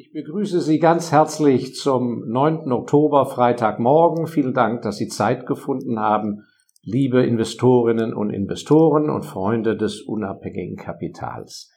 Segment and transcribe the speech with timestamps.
[0.00, 2.70] Ich begrüße Sie ganz herzlich zum 9.
[2.70, 4.28] Oktober, Freitagmorgen.
[4.28, 6.44] Vielen Dank, dass Sie Zeit gefunden haben,
[6.84, 11.72] liebe Investorinnen und Investoren und Freunde des unabhängigen Kapitals.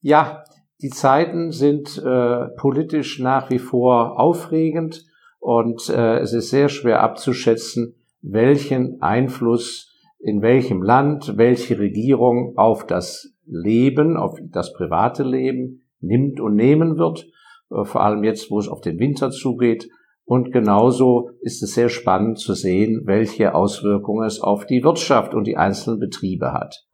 [0.00, 0.44] Ja,
[0.82, 5.04] die Zeiten sind äh, politisch nach wie vor aufregend
[5.40, 12.86] und äh, es ist sehr schwer abzuschätzen, welchen Einfluss in welchem Land welche Regierung auf
[12.86, 17.26] das Leben, auf das private Leben nimmt und nehmen wird.
[17.74, 19.88] Äh, vor allem jetzt, wo es auf den Winter zugeht.
[20.26, 25.46] Und genauso ist es sehr spannend zu sehen, welche Auswirkungen es auf die Wirtschaft und
[25.46, 26.86] die einzelnen Betriebe hat.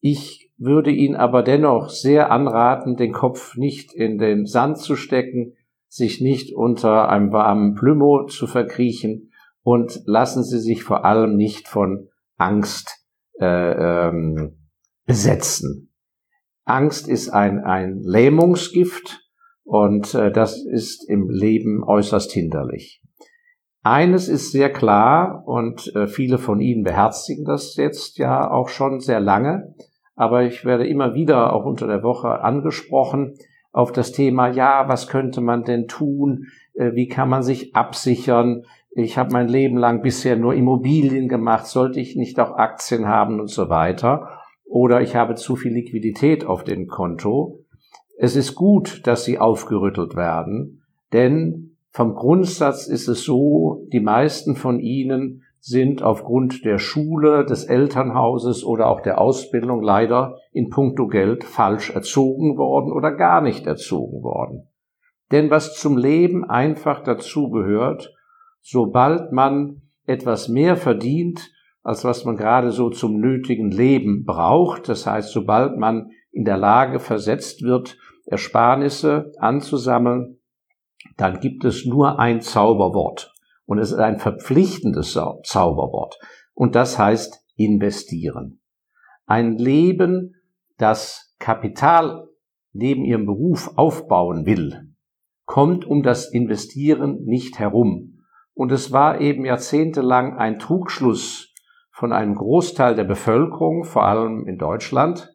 [0.00, 5.54] Ich würde Ihnen aber dennoch sehr anraten, den Kopf nicht in den Sand zu stecken,
[5.88, 9.30] sich nicht unter einem warmen Plümo zu verkriechen
[9.62, 13.06] und lassen Sie sich vor allem nicht von Angst
[13.40, 13.46] äh,
[14.08, 14.68] ähm,
[15.06, 15.94] besetzen.
[16.64, 19.23] Angst ist ein, ein Lähmungsgift,
[19.64, 23.02] und äh, das ist im Leben äußerst hinderlich.
[23.82, 29.00] Eines ist sehr klar und äh, viele von Ihnen beherzigen das jetzt ja auch schon
[29.00, 29.74] sehr lange,
[30.14, 33.34] aber ich werde immer wieder auch unter der Woche angesprochen
[33.74, 36.46] auf das Thema, ja, was könnte man denn tun?
[36.74, 38.62] Äh, wie kann man sich absichern?
[38.92, 43.40] Ich habe mein Leben lang bisher nur Immobilien gemacht, sollte ich nicht auch Aktien haben
[43.40, 44.38] und so weiter?
[44.64, 47.63] Oder ich habe zu viel Liquidität auf dem Konto.
[48.16, 54.56] Es ist gut, dass sie aufgerüttelt werden, denn vom Grundsatz ist es so, die meisten
[54.56, 61.06] von ihnen sind aufgrund der Schule, des Elternhauses oder auch der Ausbildung leider in puncto
[61.06, 64.68] Geld falsch erzogen worden oder gar nicht erzogen worden.
[65.32, 68.12] Denn was zum Leben einfach dazu gehört,
[68.60, 71.50] sobald man etwas mehr verdient,
[71.82, 76.58] als was man gerade so zum nötigen Leben braucht, das heißt, sobald man in der
[76.58, 77.96] Lage versetzt wird,
[78.26, 80.40] Ersparnisse anzusammeln,
[81.16, 83.32] dann gibt es nur ein Zauberwort.
[83.66, 86.18] Und es ist ein verpflichtendes Zauberwort.
[86.52, 88.60] Und das heißt investieren.
[89.26, 90.34] Ein Leben,
[90.76, 92.28] das Kapital
[92.72, 94.94] neben ihrem Beruf aufbauen will,
[95.46, 98.24] kommt um das Investieren nicht herum.
[98.54, 101.52] Und es war eben jahrzehntelang ein Trugschluss
[101.90, 105.33] von einem Großteil der Bevölkerung, vor allem in Deutschland,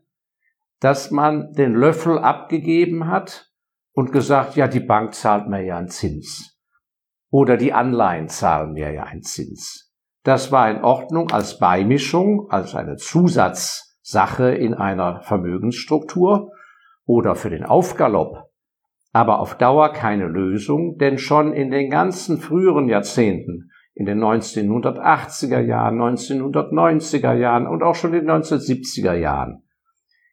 [0.79, 3.51] dass man den Löffel abgegeben hat
[3.93, 6.57] und gesagt, ja, die Bank zahlt mir ja einen Zins.
[7.31, 9.93] Oder die Anleihen zahlen mir ja einen Zins.
[10.23, 16.51] Das war in Ordnung als Beimischung, als eine Zusatzsache in einer Vermögensstruktur
[17.05, 18.49] oder für den Aufgalopp.
[19.11, 25.59] Aber auf Dauer keine Lösung, denn schon in den ganzen früheren Jahrzehnten, in den 1980er
[25.59, 29.63] Jahren, 1990er Jahren und auch schon in den 1970er Jahren,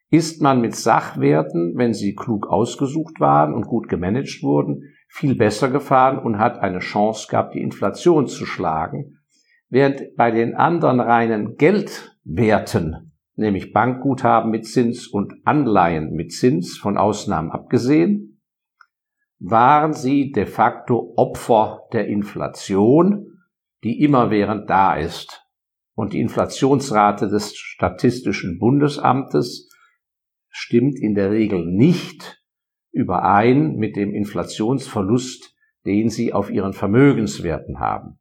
[0.09, 5.69] ist man mit Sachwerten, wenn sie klug ausgesucht waren und gut gemanagt wurden, viel besser
[5.69, 9.19] gefahren und hat eine Chance gehabt, die Inflation zu schlagen,
[9.69, 16.97] während bei den anderen reinen Geldwerten, nämlich Bankguthaben mit Zins und Anleihen mit Zins, von
[16.97, 18.41] Ausnahmen abgesehen,
[19.39, 23.27] waren sie de facto Opfer der Inflation,
[23.83, 25.43] die immerwährend da ist.
[25.93, 29.66] Und die Inflationsrate des Statistischen Bundesamtes
[30.57, 32.41] stimmt in der Regel nicht
[32.91, 38.19] überein mit dem Inflationsverlust, den Sie auf Ihren Vermögenswerten haben.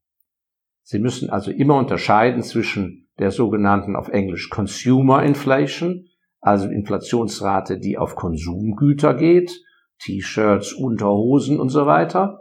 [0.82, 6.08] Sie müssen also immer unterscheiden zwischen der sogenannten auf Englisch Consumer Inflation,
[6.41, 9.58] also Inflationsrate, die auf Konsumgüter geht,
[10.03, 12.41] T-Shirts, Unterhosen und so weiter,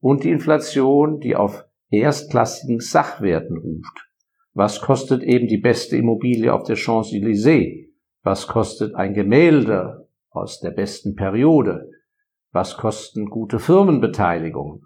[0.00, 4.08] und die Inflation, die auf erstklassigen Sachwerten ruft.
[4.54, 7.87] Was kostet eben die beste Immobilie auf der Champs-Élysées?
[8.28, 11.90] Was kostet ein Gemälde aus der besten Periode?
[12.52, 14.82] Was kosten gute Firmenbeteiligungen?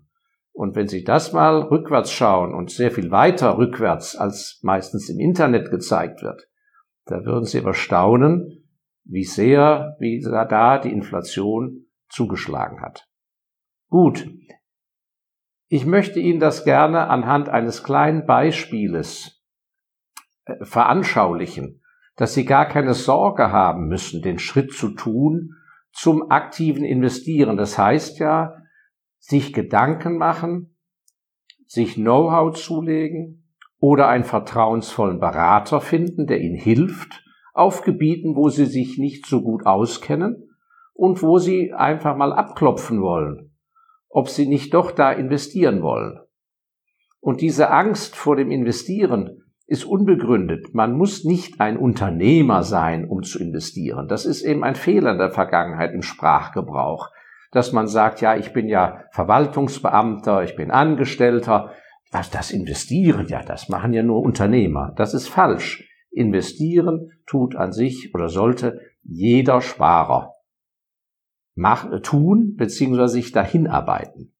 [0.52, 5.18] Und wenn Sie das mal rückwärts schauen und sehr viel weiter rückwärts als meistens im
[5.18, 6.48] Internet gezeigt wird,
[7.06, 8.64] da würden Sie aber staunen,
[9.02, 13.08] wie sehr, wie da die Inflation zugeschlagen hat.
[13.88, 14.24] Gut.
[15.66, 19.42] Ich möchte Ihnen das gerne anhand eines kleinen Beispieles
[20.44, 21.81] äh, veranschaulichen
[22.16, 25.54] dass sie gar keine Sorge haben müssen, den Schritt zu tun
[25.92, 27.56] zum aktiven Investieren.
[27.56, 28.54] Das heißt ja,
[29.18, 30.76] sich Gedanken machen,
[31.66, 37.24] sich Know-how zulegen oder einen vertrauensvollen Berater finden, der ihnen hilft,
[37.54, 40.50] auf Gebieten, wo sie sich nicht so gut auskennen
[40.94, 43.56] und wo sie einfach mal abklopfen wollen,
[44.08, 46.20] ob sie nicht doch da investieren wollen.
[47.20, 50.74] Und diese Angst vor dem Investieren, ist unbegründet.
[50.74, 54.08] Man muss nicht ein Unternehmer sein, um zu investieren.
[54.08, 57.10] Das ist eben ein Fehler in der Vergangenheit im Sprachgebrauch.
[57.54, 61.72] dass man sagt, ja, ich bin ja Verwaltungsbeamter, ich bin Angestellter.
[62.10, 64.94] Was das Investieren, ja, das machen ja nur Unternehmer.
[64.96, 65.86] Das ist falsch.
[66.10, 70.32] Investieren tut an sich oder sollte jeder Sparer
[71.54, 73.06] mach, tun bzw.
[73.06, 74.32] sich dahin arbeiten.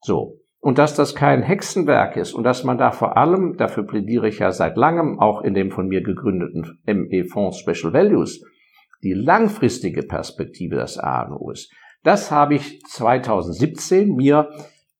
[0.00, 0.37] So.
[0.68, 4.40] Und dass das kein Hexenwerk ist und dass man da vor allem, dafür plädiere ich
[4.40, 8.44] ja seit langem auch in dem von mir gegründeten ME-Fonds Special Values,
[9.02, 11.72] die langfristige Perspektive des ANO ist.
[12.02, 14.50] Das habe ich 2017 mir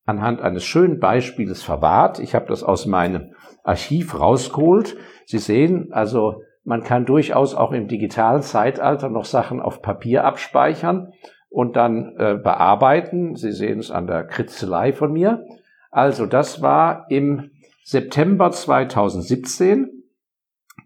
[0.06, 2.18] anhand eines schönen Beispiels verwahrt.
[2.18, 4.96] Ich habe das aus meinem Archiv rausgeholt.
[5.26, 11.12] Sie sehen, also man kann durchaus auch im digitalen Zeitalter noch Sachen auf Papier abspeichern
[11.50, 13.36] und dann äh, bearbeiten.
[13.36, 15.44] Sie sehen es an der Kritzelei von mir.
[15.90, 17.50] Also das war im
[17.82, 20.04] September 2017.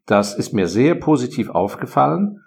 [0.06, 2.40] Das ist mir sehr positiv aufgefallen.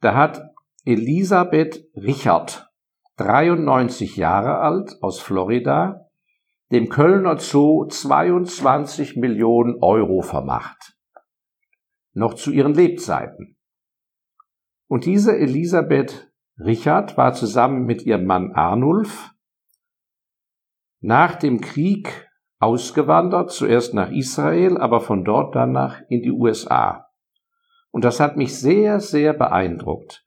[0.00, 0.42] Da hat
[0.84, 2.70] Elisabeth Richard,
[3.16, 6.06] 93 Jahre alt, aus Florida,
[6.72, 10.96] dem Kölner Zoo 22 Millionen Euro vermacht.
[12.12, 13.56] Noch zu ihren Lebzeiten.
[14.88, 19.30] Und diese Elisabeth Richard war zusammen mit ihrem Mann Arnulf
[21.00, 27.06] nach dem Krieg ausgewandert, zuerst nach Israel, aber von dort dann nach in die USA.
[27.90, 30.24] Und das hat mich sehr, sehr beeindruckt,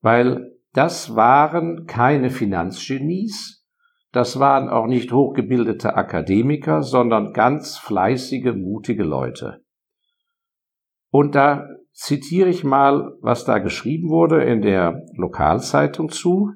[0.00, 3.66] weil das waren keine Finanzgenies,
[4.12, 9.64] das waren auch nicht hochgebildete Akademiker, sondern ganz fleißige, mutige Leute.
[11.10, 16.52] Und da zitiere ich mal, was da geschrieben wurde in der Lokalzeitung zu.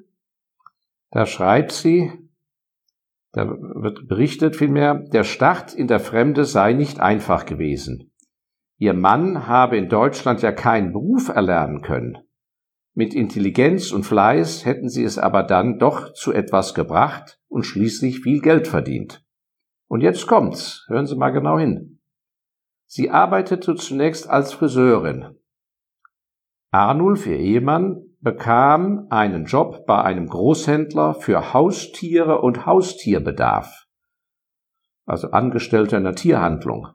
[1.11, 2.24] Da schreibt sie,
[3.35, 8.13] da wird berichtet vielmehr, der Start in der Fremde sei nicht einfach gewesen.
[8.77, 12.17] Ihr Mann habe in Deutschland ja keinen Beruf erlernen können.
[12.93, 18.21] Mit Intelligenz und Fleiß hätten sie es aber dann doch zu etwas gebracht und schließlich
[18.21, 19.25] viel Geld verdient.
[19.87, 21.99] Und jetzt kommt's, hören Sie mal genau hin.
[22.85, 25.35] Sie arbeitete zunächst als Friseurin.
[26.71, 33.85] Arnulf, ihr Ehemann, bekam einen Job bei einem Großhändler für Haustiere und Haustierbedarf,
[35.05, 36.87] also Angestellter in der Tierhandlung.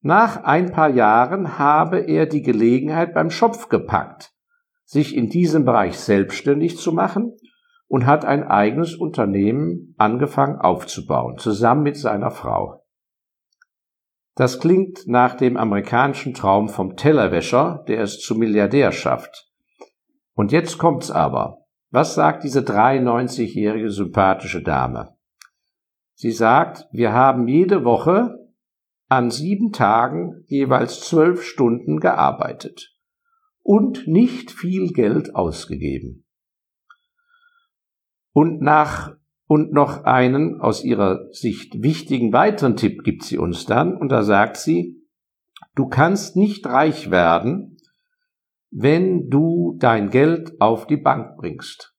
[0.00, 4.32] Nach ein paar Jahren habe er die Gelegenheit beim Schopf gepackt,
[4.86, 7.36] sich in diesem Bereich selbstständig zu machen
[7.86, 12.86] und hat ein eigenes Unternehmen angefangen aufzubauen, zusammen mit seiner Frau.
[14.34, 19.53] Das klingt nach dem amerikanischen Traum vom Tellerwäscher, der es zum Milliardär schafft.
[20.34, 21.58] Und jetzt kommt's aber.
[21.90, 25.16] Was sagt diese 93-jährige sympathische Dame?
[26.14, 28.38] Sie sagt, wir haben jede Woche
[29.08, 32.96] an sieben Tagen jeweils zwölf Stunden gearbeitet
[33.62, 36.26] und nicht viel Geld ausgegeben.
[38.32, 39.12] Und nach
[39.46, 44.22] und noch einen aus ihrer Sicht wichtigen weiteren Tipp gibt sie uns dann, und da
[44.22, 45.06] sagt sie,
[45.74, 47.73] du kannst nicht reich werden,
[48.76, 51.94] wenn du dein Geld auf die Bank bringst.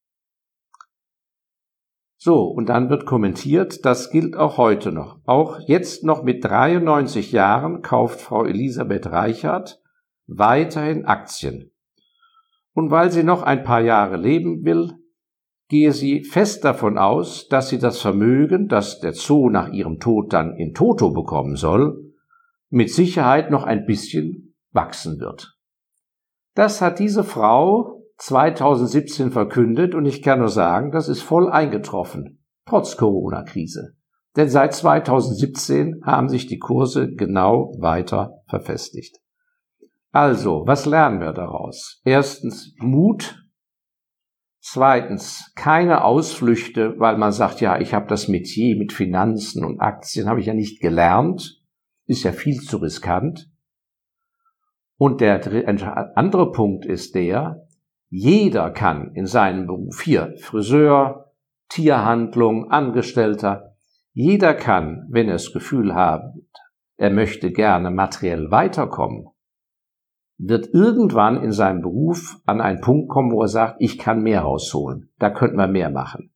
[2.17, 5.19] So, und dann wird kommentiert, das gilt auch heute noch.
[5.25, 9.81] Auch jetzt noch mit 93 Jahren kauft Frau Elisabeth Reichert
[10.27, 11.71] weiterhin Aktien.
[12.73, 14.91] Und weil sie noch ein paar Jahre leben will,
[15.69, 20.33] gehe sie fest davon aus, dass sie das Vermögen, das der Zoo nach ihrem Tod
[20.33, 22.13] dann in Toto bekommen soll,
[22.69, 25.54] mit Sicherheit noch ein bisschen wachsen wird.
[26.55, 32.43] Das hat diese Frau 2017 verkündet und ich kann nur sagen, das ist voll eingetroffen,
[32.65, 33.95] trotz Corona-Krise.
[34.35, 39.17] Denn seit 2017 haben sich die Kurse genau weiter verfestigt.
[40.11, 42.01] Also, was lernen wir daraus?
[42.03, 43.41] Erstens Mut
[44.67, 50.27] Zweitens, keine Ausflüchte, weil man sagt, ja, ich habe das Metier mit Finanzen und Aktien,
[50.27, 51.61] habe ich ja nicht gelernt,
[52.07, 53.47] ist ja viel zu riskant.
[54.97, 55.41] Und der
[56.15, 57.67] andere Punkt ist der,
[58.09, 61.33] jeder kann in seinem Beruf, hier Friseur,
[61.69, 63.75] Tierhandlung, Angestellter,
[64.13, 66.33] jeder kann, wenn er das Gefühl hat,
[66.97, 69.27] er möchte gerne materiell weiterkommen,
[70.37, 74.41] wird irgendwann in seinem Beruf an einen Punkt kommen, wo er sagt, ich kann mehr
[74.41, 76.31] rausholen, da könnte man mehr machen.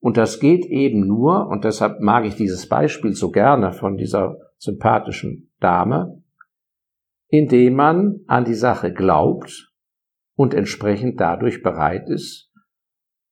[0.00, 4.36] Und das geht eben nur, und deshalb mag ich dieses Beispiel so gerne von dieser
[4.58, 6.22] sympathischen Dame,
[7.28, 9.72] indem man an die Sache glaubt
[10.34, 12.50] und entsprechend dadurch bereit ist,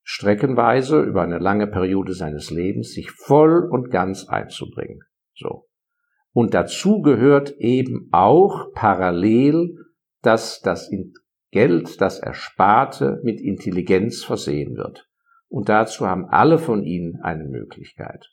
[0.02, 5.00] streckenweise über eine lange Periode seines Lebens sich voll und ganz einzubringen.
[5.34, 5.66] So.
[6.32, 9.76] Und dazu gehört eben auch parallel
[10.24, 10.90] dass das
[11.50, 15.08] Geld, das Ersparte, mit Intelligenz versehen wird.
[15.48, 18.30] Und dazu haben alle von Ihnen eine Möglichkeit.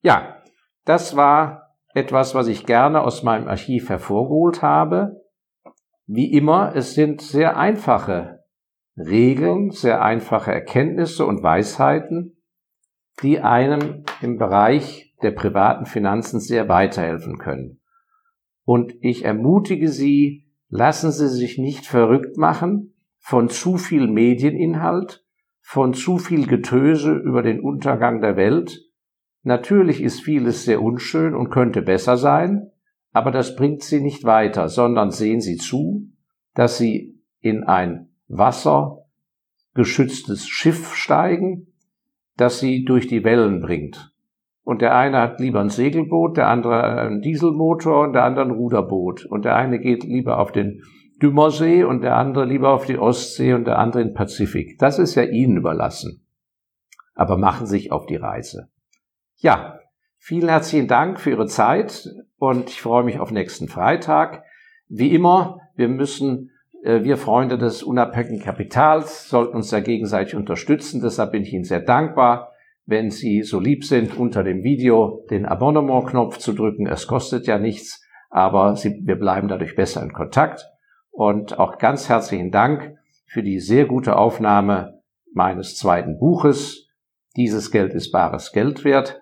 [0.00, 0.42] Ja,
[0.84, 5.22] das war etwas, was ich gerne aus meinem Archiv hervorgeholt habe.
[6.06, 8.40] Wie immer, es sind sehr einfache
[8.96, 12.42] Regeln, sehr einfache Erkenntnisse und Weisheiten,
[13.22, 17.80] die einem im Bereich der privaten Finanzen sehr weiterhelfen können.
[18.64, 25.24] Und ich ermutige Sie, lassen Sie sich nicht verrückt machen von zu viel Medieninhalt,
[25.60, 28.80] von zu viel Getöse über den Untergang der Welt.
[29.42, 32.70] Natürlich ist vieles sehr unschön und könnte besser sein,
[33.12, 36.08] aber das bringt Sie nicht weiter, sondern sehen Sie zu,
[36.54, 41.66] dass Sie in ein wassergeschütztes Schiff steigen,
[42.36, 44.12] das Sie durch die Wellen bringt.
[44.64, 48.52] Und der eine hat lieber ein Segelboot, der andere einen Dieselmotor und der andere ein
[48.52, 49.24] Ruderboot.
[49.24, 50.82] Und der eine geht lieber auf den
[51.20, 54.78] Dümmersee und der andere lieber auf die Ostsee und der andere in den Pazifik.
[54.78, 56.24] Das ist ja Ihnen überlassen.
[57.14, 58.68] Aber machen sich auf die Reise.
[59.42, 59.80] Ja,
[60.18, 62.08] vielen herzlichen Dank für Ihre Zeit
[62.38, 64.44] und ich freue mich auf nächsten Freitag.
[64.88, 66.50] Wie immer, wir müssen,
[66.82, 71.02] äh, wir Freunde des unabhängigen Kapitals sollten uns da gegenseitig unterstützen.
[71.02, 72.52] Deshalb bin ich Ihnen sehr dankbar
[72.86, 76.86] wenn Sie so lieb sind, unter dem Video den Abonnement-Knopf zu drücken.
[76.86, 80.68] Es kostet ja nichts, aber wir bleiben dadurch besser in Kontakt.
[81.10, 82.96] Und auch ganz herzlichen Dank
[83.26, 85.00] für die sehr gute Aufnahme
[85.32, 86.88] meines zweiten Buches.
[87.36, 89.21] Dieses Geld ist bares Geld wert.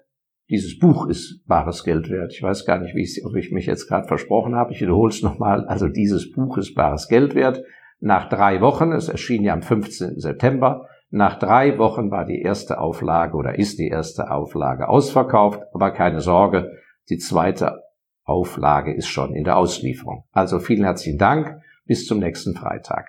[0.50, 2.32] Dieses Buch ist bares Geld wert.
[2.32, 4.72] Ich weiß gar nicht, wie ich, ob ich mich jetzt gerade versprochen habe.
[4.72, 5.64] Ich wiederhole es nochmal.
[5.66, 7.62] Also dieses Buch ist bares Geld wert.
[8.00, 10.18] Nach drei Wochen, es erschien ja am 15.
[10.18, 15.90] September, nach drei Wochen war die erste Auflage oder ist die erste Auflage ausverkauft, aber
[15.90, 16.70] keine Sorge,
[17.08, 17.82] die zweite
[18.24, 20.24] Auflage ist schon in der Auslieferung.
[20.30, 23.08] Also vielen herzlichen Dank, bis zum nächsten Freitag.